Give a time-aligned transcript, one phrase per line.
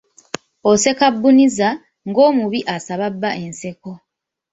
[0.69, 1.69] Oseka bbuniza,
[2.07, 3.91] ng’omubi asaba bba enseko.